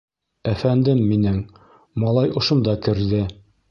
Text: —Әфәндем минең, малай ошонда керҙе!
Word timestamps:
—Әфәндем 0.51 1.03
минең, 1.11 1.39
малай 2.07 2.37
ошонда 2.43 2.79
керҙе! 2.89 3.27